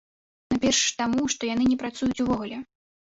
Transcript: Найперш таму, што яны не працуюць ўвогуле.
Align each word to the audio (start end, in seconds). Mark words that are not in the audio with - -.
Найперш 0.53 0.79
таму, 1.01 1.27
што 1.35 1.49
яны 1.53 1.63
не 1.73 1.77
працуюць 1.85 2.13
ўвогуле. 2.23 2.57